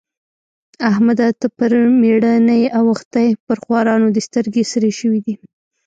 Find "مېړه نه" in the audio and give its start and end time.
2.01-2.55